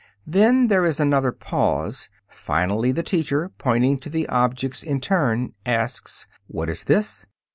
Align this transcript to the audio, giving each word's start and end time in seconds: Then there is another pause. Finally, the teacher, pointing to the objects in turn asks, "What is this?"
Then 0.25 0.65
there 0.65 0.83
is 0.83 0.99
another 0.99 1.31
pause. 1.31 2.09
Finally, 2.27 2.91
the 2.91 3.03
teacher, 3.03 3.49
pointing 3.59 3.99
to 3.99 4.09
the 4.09 4.27
objects 4.29 4.81
in 4.81 4.99
turn 4.99 5.53
asks, 5.63 6.25
"What 6.47 6.69
is 6.71 6.85
this?" 6.85 7.27